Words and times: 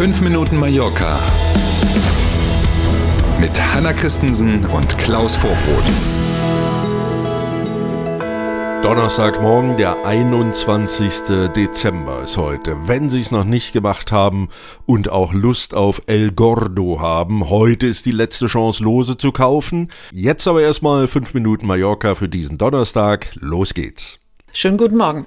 5 0.00 0.22
Minuten 0.22 0.56
Mallorca 0.56 1.20
mit 3.38 3.60
Hanna 3.60 3.92
Christensen 3.92 4.64
und 4.64 4.96
Klaus 4.96 5.36
Vorbrot. 5.36 5.84
Donnerstagmorgen, 8.82 9.76
der 9.76 10.06
21. 10.06 11.50
Dezember 11.54 12.22
ist 12.22 12.38
heute. 12.38 12.88
Wenn 12.88 13.10
Sie 13.10 13.20
es 13.20 13.30
noch 13.30 13.44
nicht 13.44 13.74
gemacht 13.74 14.10
haben 14.10 14.48
und 14.86 15.10
auch 15.10 15.34
Lust 15.34 15.74
auf 15.74 16.00
El 16.06 16.32
Gordo 16.32 17.00
haben, 17.00 17.50
heute 17.50 17.86
ist 17.86 18.06
die 18.06 18.10
letzte 18.10 18.46
Chance, 18.46 18.82
Lose 18.82 19.18
zu 19.18 19.32
kaufen. 19.32 19.88
Jetzt 20.12 20.48
aber 20.48 20.62
erstmal 20.62 21.08
5 21.08 21.34
Minuten 21.34 21.66
Mallorca 21.66 22.14
für 22.14 22.30
diesen 22.30 22.56
Donnerstag. 22.56 23.32
Los 23.34 23.74
geht's. 23.74 24.19
Schönen 24.52 24.78
guten 24.78 24.96
Morgen. 24.96 25.26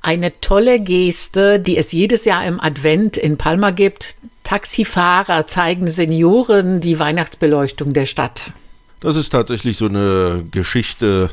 Eine 0.00 0.40
tolle 0.40 0.80
Geste, 0.80 1.60
die 1.60 1.76
es 1.76 1.92
jedes 1.92 2.24
Jahr 2.24 2.46
im 2.46 2.58
Advent 2.58 3.18
in 3.18 3.36
Palma 3.36 3.70
gibt. 3.70 4.16
Taxifahrer 4.44 5.46
zeigen 5.46 5.88
Senioren 5.88 6.80
die 6.80 6.98
Weihnachtsbeleuchtung 6.98 7.92
der 7.92 8.06
Stadt. 8.06 8.52
Das 9.00 9.16
ist 9.16 9.30
tatsächlich 9.30 9.76
so 9.76 9.86
eine 9.86 10.46
Geschichte, 10.50 11.30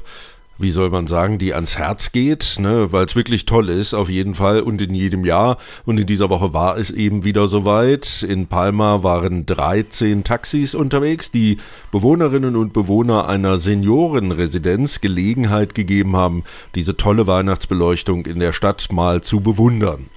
wie 0.57 0.71
soll 0.71 0.89
man 0.89 1.07
sagen, 1.07 1.39
die 1.39 1.53
ans 1.53 1.77
Herz 1.77 2.11
geht, 2.11 2.57
ne, 2.59 2.91
weil 2.91 3.05
es 3.05 3.15
wirklich 3.15 3.45
toll 3.45 3.69
ist, 3.69 3.93
auf 3.93 4.09
jeden 4.09 4.35
Fall 4.35 4.61
und 4.61 4.81
in 4.81 4.93
jedem 4.93 5.25
Jahr. 5.25 5.57
Und 5.85 5.99
in 5.99 6.05
dieser 6.05 6.29
Woche 6.29 6.53
war 6.53 6.77
es 6.77 6.91
eben 6.91 7.23
wieder 7.23 7.47
soweit. 7.47 8.23
In 8.23 8.47
Palma 8.47 9.01
waren 9.03 9.45
13 9.45 10.23
Taxis 10.23 10.75
unterwegs, 10.75 11.31
die 11.31 11.57
Bewohnerinnen 11.91 12.55
und 12.55 12.71
Bewohner 12.71 13.27
einer 13.27 13.57
Seniorenresidenz 13.57 15.01
Gelegenheit 15.01 15.73
gegeben 15.73 16.15
haben, 16.15 16.43
diese 16.75 16.97
tolle 16.97 17.25
Weihnachtsbeleuchtung 17.25 18.25
in 18.25 18.39
der 18.39 18.53
Stadt 18.53 18.89
mal 18.91 19.21
zu 19.21 19.39
bewundern. 19.39 20.09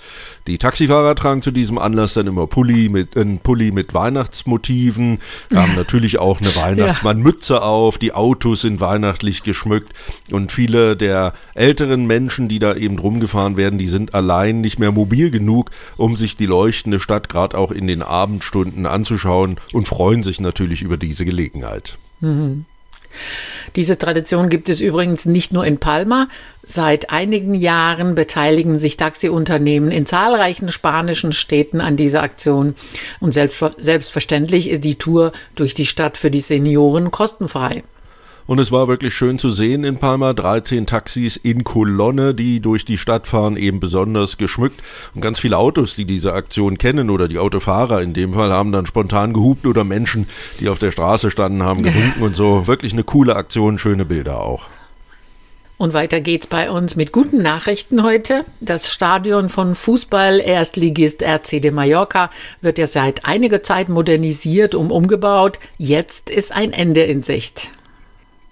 Die 0.47 0.59
Taxifahrer 0.59 1.17
tragen 1.17 1.43
zu 1.43 1.51
diesem 1.51 1.79
Anlass 1.79 2.15
dann 2.15 2.29
immer 2.29 2.47
Pulli 2.47 2.89
mit, 2.89 3.17
einen 3.17 3.39
Pulli 3.39 3.73
mit 3.73 3.95
Weihnachtsmotiven, 3.95 5.19
haben 5.55 5.75
natürlich 5.77 6.19
auch 6.19 6.41
eine 6.41 6.55
Weihnachtsmannmütze 6.55 7.63
auf, 7.63 7.99
die 7.99 8.13
Autos 8.13 8.61
sind 8.61 8.81
weihnachtlich 8.81 9.43
geschmückt 9.43 9.93
und 10.31 10.53
viele 10.53 10.97
der 10.97 11.33
älteren 11.55 12.07
Menschen, 12.07 12.49
die 12.49 12.61
da 12.61 12.75
eben 12.75 12.99
rumgefahren 12.99 13.57
werden, 13.57 13.79
die 13.79 13.89
sind 13.89 14.15
allein 14.15 14.61
nicht 14.61 14.79
mehr 14.79 14.93
mobil 14.93 15.31
genug, 15.31 15.71
um 15.97 16.17
sich 16.17 16.37
die 16.37 16.47
leuchtende 16.47 17.01
Stadt 17.01 17.29
gerade 17.29 17.59
auch 17.59 17.73
in 17.73 17.89
den 17.89 18.03
Abendstunden 18.03 18.87
anzuschauen 18.87 19.57
und 19.73 19.89
freuen 19.89 20.23
sich 20.23 20.41
natürlich 20.41 20.83
über 20.83 20.97
diese 20.97 21.25
Gelegenheit. 21.25 21.99
Mhm. 22.21 22.67
Diese 23.77 23.99
Tradition 23.99 24.49
gibt 24.49 24.69
es 24.69 24.81
übrigens 24.81 25.27
nicht 25.27 25.53
nur 25.53 25.65
in 25.65 25.79
Palma. 25.79 26.27
Seit 26.63 27.11
einigen 27.11 27.55
Jahren 27.55 28.15
beteiligen 28.15 28.79
sich 28.79 28.97
Taxiunternehmen 28.97 29.91
in 29.91 30.07
zahlreichen 30.07 30.71
spanischen 30.71 31.33
Städten 31.33 31.81
an 31.81 31.97
dieser 31.97 32.23
Aktion. 32.23 32.75
Und 33.21 33.33
selbstverständlich 33.33 34.71
ist 34.71 34.85
die 34.85 34.97
Tour 34.97 35.33
durch 35.55 35.75
die 35.75 35.87
Stadt 35.87 36.17
für 36.17 36.31
die 36.31 36.41
Senioren 36.41 37.11
kostenfrei. 37.11 37.83
Und 38.47 38.61
es 38.61 38.71
war 38.71 38.87
wirklich 38.87 39.15
schön 39.15 39.39
zu 39.39 39.51
sehen 39.51 39.83
in 39.83 39.99
Palma. 39.99 40.33
13 40.33 40.87
Taxis 40.87 41.37
in 41.37 41.65
Kolonne, 41.65 42.35
die 42.35 42.61
durch 42.61 42.85
die 42.85 42.99
Stadt 42.99 43.27
fahren, 43.27 43.57
eben 43.57 43.81
besonders 43.81 44.39
geschmückt. 44.39 44.81
Und 45.15 45.21
ganz 45.21 45.41
viele 45.41 45.59
Autos, 45.59 45.97
die 45.97 46.05
diese 46.05 46.33
Aktion 46.33 46.79
kennen 46.79 47.11
oder 47.11 47.27
die 47.27 47.39
Autofahrer 47.39 48.03
in 48.03 48.15
dem 48.15 48.35
Fall, 48.35 48.53
haben 48.53 48.71
dann 48.71 48.87
spontan 48.87 49.33
gehupt 49.33 49.67
oder 49.67 49.83
Menschen, 49.83 50.29
die 50.61 50.69
auf 50.69 50.79
der 50.79 50.93
Straße 50.93 51.31
standen, 51.31 51.65
haben 51.65 51.83
gewunken 51.83 52.23
und 52.23 52.37
so. 52.37 52.67
Wirklich 52.69 52.93
eine 52.93 53.05
coole 53.05 53.35
Aktion, 53.35 53.79
schöne 53.79 54.05
Bilder 54.05 54.41
auch. 54.41 54.67
Und 55.79 55.93
weiter 55.93 56.21
geht's 56.21 56.47
bei 56.47 56.71
uns 56.71 56.97
mit 56.97 57.13
guten 57.13 57.43
Nachrichten 57.43 58.03
heute. 58.03 58.47
Das 58.61 58.93
Stadion 58.93 59.51
von 59.51 59.75
Fußball-Erstligist 59.75 61.23
RC 61.23 61.61
de 61.61 61.71
Mallorca 61.71 62.31
wird 62.63 62.79
ja 62.79 62.87
seit 62.87 63.27
einiger 63.27 63.63
Zeit 63.63 63.91
modernisiert 63.91 64.75
und 64.75 64.91
umgebaut. 64.91 65.59
Jetzt 65.77 66.31
ist 66.31 66.53
ein 66.53 66.73
Ende 66.73 67.03
in 67.03 67.21
Sicht. 67.21 67.73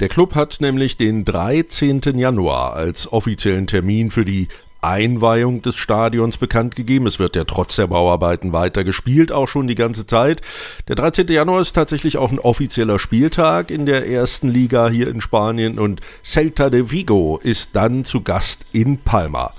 Der 0.00 0.08
Club 0.08 0.34
hat 0.34 0.56
nämlich 0.60 0.96
den 0.96 1.24
13. 1.24 2.00
Januar 2.18 2.74
als 2.74 3.12
offiziellen 3.12 3.68
Termin 3.68 4.10
für 4.10 4.24
die 4.24 4.48
Einweihung 4.80 5.62
des 5.62 5.76
Stadions 5.76 6.36
bekannt 6.36 6.74
gegeben. 6.74 7.06
Es 7.06 7.20
wird 7.20 7.36
ja 7.36 7.44
trotz 7.44 7.76
der 7.76 7.86
Bauarbeiten 7.86 8.52
weiter 8.52 8.82
gespielt, 8.82 9.30
auch 9.30 9.46
schon 9.46 9.68
die 9.68 9.76
ganze 9.76 10.04
Zeit. 10.04 10.42
Der 10.88 10.96
13. 10.96 11.28
Januar 11.28 11.60
ist 11.60 11.72
tatsächlich 11.74 12.18
auch 12.18 12.32
ein 12.32 12.40
offizieller 12.40 12.98
Spieltag 12.98 13.70
in 13.70 13.86
der 13.86 14.08
ersten 14.08 14.48
Liga 14.48 14.88
hier 14.88 15.08
in 15.08 15.20
Spanien 15.20 15.78
und 15.78 16.00
Celta 16.24 16.70
de 16.70 16.90
Vigo 16.90 17.38
ist 17.42 17.70
dann 17.74 18.04
zu 18.04 18.20
Gast 18.22 18.66
in 18.72 18.98
Palma. 18.98 19.54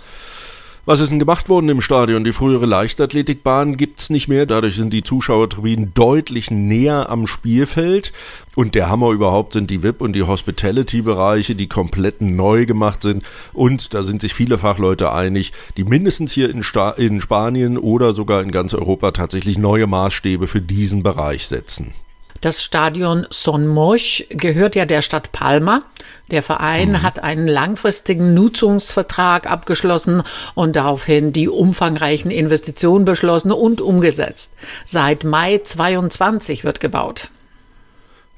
Was 0.87 0.99
ist 0.99 1.09
denn 1.09 1.17
gemacht 1.17 1.49
worden 1.49 1.67
im 1.69 1.81
Stadion? 1.81 2.23
Die 2.23 2.31
frühere 2.31 2.67
Leichtathletikbahn 2.67 3.75
gibt's 3.75 4.11
nicht 4.11 4.27
mehr. 4.27 4.45
Dadurch 4.45 4.75
sind 4.75 4.93
die 4.93 5.01
Zuschauertribünen 5.01 5.95
deutlich 5.95 6.51
näher 6.51 7.09
am 7.09 7.25
Spielfeld. 7.25 8.13
Und 8.55 8.75
der 8.75 8.87
Hammer 8.87 9.09
überhaupt 9.09 9.53
sind 9.53 9.71
die 9.71 9.81
VIP- 9.81 10.01
und 10.01 10.13
die 10.13 10.21
Hospitality-Bereiche, 10.21 11.55
die 11.55 11.65
komplett 11.65 12.21
neu 12.21 12.67
gemacht 12.67 13.01
sind. 13.01 13.23
Und 13.51 13.95
da 13.95 14.03
sind 14.03 14.21
sich 14.21 14.35
viele 14.35 14.59
Fachleute 14.59 15.11
einig, 15.11 15.53
die 15.75 15.85
mindestens 15.85 16.33
hier 16.33 16.51
in, 16.51 16.61
Sta 16.61 16.91
in 16.91 17.19
Spanien 17.19 17.79
oder 17.79 18.13
sogar 18.13 18.43
in 18.43 18.51
ganz 18.51 18.75
Europa 18.75 19.09
tatsächlich 19.09 19.57
neue 19.57 19.87
Maßstäbe 19.87 20.45
für 20.45 20.61
diesen 20.61 21.01
Bereich 21.01 21.47
setzen. 21.47 21.95
Das 22.45 22.63
Stadion 22.63 23.25
Son 23.31 23.65
Moix 23.65 24.23
gehört 24.29 24.75
ja 24.75 24.85
der 24.85 25.01
Stadt 25.01 25.31
Palma. 25.31 25.81
Der 26.29 26.43
Verein 26.43 26.89
mhm. 26.89 27.01
hat 27.01 27.23
einen 27.23 27.47
langfristigen 27.47 28.35
Nutzungsvertrag 28.35 29.49
abgeschlossen 29.49 30.21
und 30.53 30.75
daraufhin 30.75 31.33
die 31.33 31.49
umfangreichen 31.49 32.29
Investitionen 32.29 33.03
beschlossen 33.03 33.51
und 33.51 33.81
umgesetzt. 33.81 34.53
Seit 34.85 35.23
Mai 35.23 35.57
22 35.57 36.63
wird 36.63 36.79
gebaut. 36.79 37.31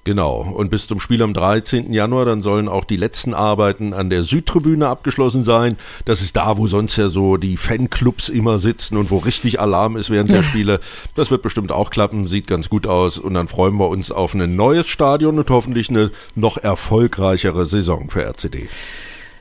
Genau. 0.07 0.37
Und 0.37 0.69
bis 0.69 0.87
zum 0.87 1.01
Spiel 1.01 1.21
am 1.21 1.33
13. 1.33 1.91
Januar, 1.91 2.23
dann 2.23 2.41
sollen 2.41 2.69
auch 2.69 2.85
die 2.85 2.95
letzten 2.95 3.33
Arbeiten 3.33 3.93
an 3.93 4.09
der 4.09 4.23
Südtribüne 4.23 4.87
abgeschlossen 4.87 5.43
sein. 5.43 5.75
Das 6.05 6.21
ist 6.21 6.37
da, 6.37 6.57
wo 6.57 6.65
sonst 6.65 6.95
ja 6.95 7.09
so 7.09 7.35
die 7.35 7.57
Fanclubs 7.57 8.29
immer 8.29 8.57
sitzen 8.57 8.95
und 8.95 9.11
wo 9.11 9.17
richtig 9.17 9.59
Alarm 9.59 9.97
ist 9.97 10.09
während 10.09 10.29
der 10.29 10.43
Spiele. 10.49 10.79
Das 11.15 11.29
wird 11.29 11.41
bestimmt 11.41 11.73
auch 11.73 11.89
klappen, 11.89 12.25
sieht 12.27 12.47
ganz 12.47 12.69
gut 12.69 12.87
aus. 12.87 13.17
Und 13.17 13.33
dann 13.33 13.49
freuen 13.49 13.75
wir 13.75 13.89
uns 13.89 14.09
auf 14.09 14.33
ein 14.33 14.55
neues 14.55 14.87
Stadion 14.87 15.39
und 15.39 15.49
hoffentlich 15.49 15.89
eine 15.89 16.11
noch 16.35 16.57
erfolgreichere 16.57 17.65
Saison 17.65 18.09
für 18.09 18.23
RCD. 18.23 18.69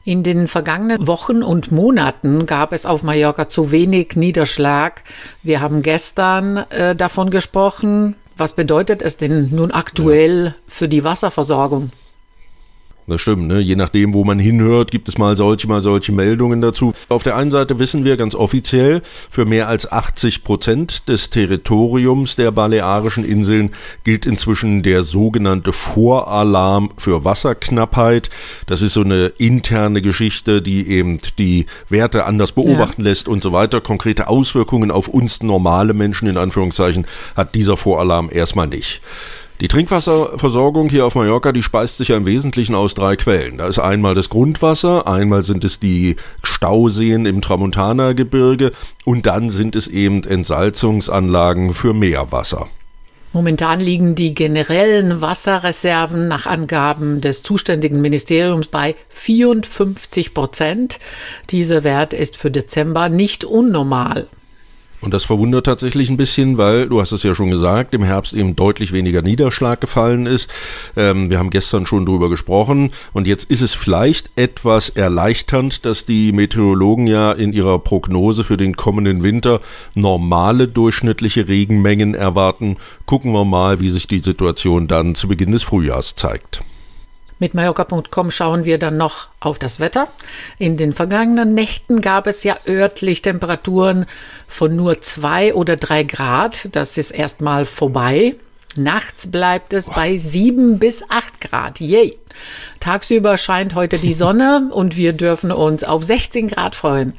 In 0.02 0.24
den 0.24 0.48
vergangenen 0.48 1.06
Wochen 1.06 1.44
und 1.44 1.70
Monaten 1.70 2.44
gab 2.46 2.72
es 2.72 2.86
auf 2.86 3.04
Mallorca 3.04 3.48
zu 3.48 3.70
wenig 3.70 4.16
Niederschlag. 4.16 5.04
Wir 5.44 5.60
haben 5.60 5.82
gestern 5.82 6.56
äh, 6.70 6.96
davon 6.96 7.30
gesprochen, 7.30 8.16
was 8.36 8.54
bedeutet 8.54 9.02
es 9.02 9.16
denn 9.16 9.54
nun 9.54 9.70
aktuell 9.70 10.46
ja. 10.46 10.54
für 10.66 10.88
die 10.88 11.04
Wasserversorgung? 11.04 11.90
Das 13.08 13.20
stimmt, 13.20 13.46
ne? 13.46 13.60
Je 13.60 13.76
nachdem, 13.76 14.14
wo 14.14 14.24
man 14.24 14.40
hinhört, 14.40 14.90
gibt 14.90 15.08
es 15.08 15.16
mal 15.16 15.36
solche, 15.36 15.68
mal 15.68 15.80
solche 15.80 16.10
Meldungen 16.10 16.60
dazu. 16.60 16.92
Auf 17.08 17.22
der 17.22 17.36
einen 17.36 17.52
Seite 17.52 17.78
wissen 17.78 18.04
wir 18.04 18.16
ganz 18.16 18.34
offiziell, 18.34 19.00
für 19.30 19.44
mehr 19.44 19.68
als 19.68 19.92
80 19.92 20.42
Prozent 20.42 21.08
des 21.08 21.30
Territoriums 21.30 22.34
der 22.34 22.50
Balearischen 22.50 23.24
Inseln 23.24 23.70
gilt 24.02 24.26
inzwischen 24.26 24.82
der 24.82 25.04
sogenannte 25.04 25.72
Voralarm 25.72 26.90
für 26.96 27.24
Wasserknappheit. 27.24 28.28
Das 28.66 28.82
ist 28.82 28.94
so 28.94 29.02
eine 29.02 29.26
interne 29.38 30.02
Geschichte, 30.02 30.60
die 30.60 30.88
eben 30.88 31.18
die 31.38 31.66
Werte 31.88 32.24
anders 32.24 32.50
beobachten 32.50 33.02
ja. 33.02 33.10
lässt 33.10 33.28
und 33.28 33.40
so 33.40 33.52
weiter. 33.52 33.80
Konkrete 33.80 34.26
Auswirkungen 34.26 34.90
auf 34.90 35.06
uns 35.06 35.44
normale 35.44 35.94
Menschen 35.94 36.26
in 36.26 36.36
Anführungszeichen 36.36 37.06
hat 37.36 37.54
dieser 37.54 37.76
Voralarm 37.76 38.30
erstmal 38.32 38.66
nicht. 38.66 39.00
Die 39.62 39.68
Trinkwasserversorgung 39.68 40.90
hier 40.90 41.06
auf 41.06 41.14
Mallorca, 41.14 41.50
die 41.50 41.62
speist 41.62 41.96
sich 41.96 42.08
ja 42.08 42.18
im 42.18 42.26
Wesentlichen 42.26 42.74
aus 42.74 42.92
drei 42.92 43.16
Quellen. 43.16 43.56
Da 43.56 43.68
ist 43.68 43.78
einmal 43.78 44.14
das 44.14 44.28
Grundwasser, 44.28 45.08
einmal 45.08 45.44
sind 45.44 45.64
es 45.64 45.80
die 45.80 46.16
Stauseen 46.42 47.24
im 47.24 47.40
Tramontana-Gebirge 47.40 48.72
und 49.06 49.24
dann 49.24 49.48
sind 49.48 49.74
es 49.74 49.88
eben 49.88 50.24
Entsalzungsanlagen 50.24 51.72
für 51.72 51.94
Meerwasser. 51.94 52.68
Momentan 53.32 53.80
liegen 53.80 54.14
die 54.14 54.34
generellen 54.34 55.22
Wasserreserven 55.22 56.28
nach 56.28 56.44
Angaben 56.44 57.22
des 57.22 57.42
zuständigen 57.42 58.02
Ministeriums 58.02 58.66
bei 58.66 58.94
54 59.08 60.34
Prozent. 60.34 60.98
Dieser 61.48 61.82
Wert 61.82 62.12
ist 62.12 62.36
für 62.36 62.50
Dezember 62.50 63.08
nicht 63.08 63.44
unnormal. 63.44 64.28
Und 65.00 65.12
das 65.12 65.24
verwundert 65.24 65.66
tatsächlich 65.66 66.08
ein 66.10 66.16
bisschen, 66.16 66.58
weil, 66.58 66.88
du 66.88 67.00
hast 67.00 67.12
es 67.12 67.22
ja 67.22 67.34
schon 67.34 67.50
gesagt, 67.50 67.94
im 67.94 68.02
Herbst 68.02 68.32
eben 68.32 68.56
deutlich 68.56 68.92
weniger 68.92 69.22
Niederschlag 69.22 69.80
gefallen 69.80 70.26
ist. 70.26 70.50
Ähm, 70.96 71.30
wir 71.30 71.38
haben 71.38 71.50
gestern 71.50 71.86
schon 71.86 72.06
drüber 72.06 72.28
gesprochen. 72.28 72.92
Und 73.12 73.26
jetzt 73.26 73.50
ist 73.50 73.60
es 73.60 73.74
vielleicht 73.74 74.30
etwas 74.36 74.88
erleichternd, 74.88 75.84
dass 75.84 76.06
die 76.06 76.32
Meteorologen 76.32 77.06
ja 77.06 77.32
in 77.32 77.52
ihrer 77.52 77.78
Prognose 77.78 78.44
für 78.44 78.56
den 78.56 78.76
kommenden 78.76 79.22
Winter 79.22 79.60
normale 79.94 80.68
durchschnittliche 80.68 81.46
Regenmengen 81.46 82.14
erwarten. 82.14 82.76
Gucken 83.04 83.32
wir 83.32 83.44
mal, 83.44 83.80
wie 83.80 83.90
sich 83.90 84.08
die 84.08 84.20
Situation 84.20 84.88
dann 84.88 85.14
zu 85.14 85.28
Beginn 85.28 85.52
des 85.52 85.62
Frühjahrs 85.62 86.14
zeigt. 86.14 86.62
Mit 87.38 87.52
Mallorca.com 87.52 88.30
schauen 88.30 88.64
wir 88.64 88.78
dann 88.78 88.96
noch 88.96 89.28
auf 89.40 89.58
das 89.58 89.78
Wetter. 89.78 90.08
In 90.58 90.78
den 90.78 90.94
vergangenen 90.94 91.52
Nächten 91.52 92.00
gab 92.00 92.26
es 92.26 92.44
ja 92.44 92.56
örtlich 92.66 93.20
Temperaturen 93.20 94.06
von 94.46 94.74
nur 94.74 95.00
zwei 95.02 95.52
oder 95.54 95.76
drei 95.76 96.02
Grad. 96.02 96.68
Das 96.72 96.96
ist 96.96 97.10
erstmal 97.10 97.66
vorbei. 97.66 98.36
Nachts 98.78 99.30
bleibt 99.30 99.72
es 99.72 99.90
bei 99.90 100.16
sieben 100.16 100.78
bis 100.78 101.02
acht 101.08 101.40
Grad. 101.40 101.80
Yay! 101.80 102.18
Tagsüber 102.80 103.36
scheint 103.36 103.74
heute 103.74 103.98
die 103.98 104.12
Sonne 104.14 104.70
und 104.72 104.96
wir 104.96 105.12
dürfen 105.12 105.52
uns 105.52 105.84
auf 105.84 106.04
16 106.04 106.48
Grad 106.48 106.74
freuen. 106.74 107.14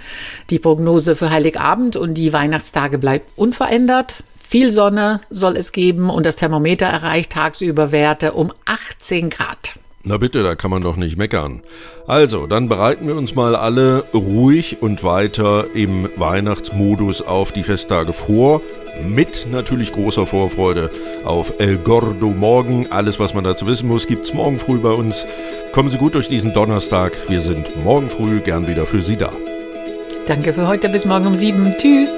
Die 0.49 0.59
Prognose 0.59 1.15
für 1.15 1.29
Heiligabend 1.29 1.95
und 1.95 2.15
die 2.15 2.33
Weihnachtstage 2.33 2.97
bleibt 2.97 3.31
unverändert. 3.35 4.23
Viel 4.37 4.71
Sonne 4.71 5.21
soll 5.29 5.57
es 5.57 5.71
geben 5.71 6.09
und 6.09 6.25
das 6.25 6.37
Thermometer 6.37 6.85
erreicht 6.85 7.33
tagsüber 7.33 7.91
Werte 7.91 8.33
um 8.33 8.53
18 8.65 9.29
Grad. 9.29 9.76
Na 10.09 10.15
bitte, 10.15 10.41
da 10.41 10.55
kann 10.55 10.71
man 10.71 10.81
doch 10.83 10.95
nicht 10.95 11.17
meckern. 11.17 11.61
Also, 12.07 12.47
dann 12.47 12.69
bereiten 12.69 13.07
wir 13.07 13.17
uns 13.17 13.35
mal 13.35 13.57
alle 13.57 14.05
ruhig 14.13 14.77
und 14.79 15.03
weiter 15.03 15.65
im 15.73 16.07
Weihnachtsmodus 16.15 17.21
auf 17.21 17.51
die 17.51 17.63
Festtage 17.63 18.13
vor. 18.13 18.61
Mit 19.05 19.47
natürlich 19.51 19.91
großer 19.91 20.25
Vorfreude 20.25 20.91
auf 21.25 21.55
El 21.59 21.77
Gordo 21.77 22.29
morgen. 22.29 22.87
Alles, 22.89 23.19
was 23.19 23.33
man 23.33 23.43
dazu 23.43 23.67
wissen 23.67 23.89
muss, 23.89 24.07
gibt's 24.07 24.33
morgen 24.33 24.59
früh 24.59 24.77
bei 24.77 24.91
uns. 24.91 25.27
Kommen 25.73 25.89
Sie 25.89 25.97
gut 25.97 26.15
durch 26.15 26.29
diesen 26.29 26.53
Donnerstag. 26.53 27.11
Wir 27.27 27.41
sind 27.41 27.83
morgen 27.83 28.09
früh 28.09 28.39
gern 28.39 28.65
wieder 28.65 28.85
für 28.85 29.01
Sie 29.01 29.17
da. 29.17 29.33
Danke 30.25 30.53
für 30.53 30.69
heute. 30.69 30.87
Bis 30.87 31.05
morgen 31.05 31.27
um 31.27 31.35
sieben. 31.35 31.75
Tschüss. 31.77 32.15